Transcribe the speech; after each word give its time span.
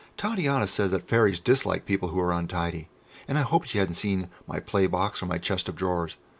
Titania 0.17 0.65
said 0.65 0.89
that 0.89 1.07
Fairies 1.07 1.39
dislike 1.39 1.85
people 1.85 2.09
who 2.09 2.19
are 2.19 2.31
untidy, 2.33 2.89
and 3.27 3.37
I 3.37 3.43
hoped 3.43 3.65
that 3.67 3.71
she 3.73 3.77
hadn't 3.77 3.93
seen 3.93 4.29
my 4.47 4.59
playbox 4.59 5.21
or 5.21 5.27
my 5.27 5.37
chest 5.37 5.69
of 5.69 5.75
drawers. 5.75 6.17